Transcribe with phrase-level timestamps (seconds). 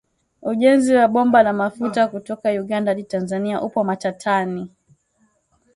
[0.41, 4.69] Ujenzi wa bomba la mafuta kutoka Uganda hadi Tanzania upo matatani.